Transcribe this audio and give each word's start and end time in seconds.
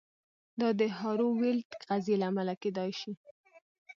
دا 0.59 0.69
د 0.79 0.81
هارو 0.97 1.27
ویلډ 1.39 1.69
قضیې 1.87 2.15
له 2.21 2.25
امله 2.31 2.53
کیدای 2.63 2.91
شي 2.99 3.11